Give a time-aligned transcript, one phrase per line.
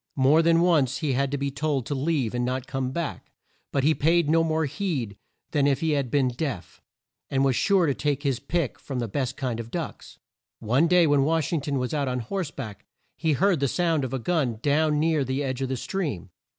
[0.17, 3.29] More than once he had been told to leave and not come back,
[3.71, 5.15] but he paid no more heed
[5.51, 6.81] than if he had been deaf,
[7.29, 10.17] and was sure to take his pick from the best kind of ducks.
[10.57, 12.83] One day when Wash ing ton was out on horse back
[13.15, 16.31] he heard the sound of a gun down near the edge of the stream.